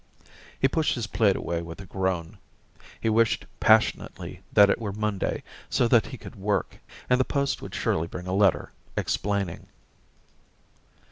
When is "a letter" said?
8.25-8.71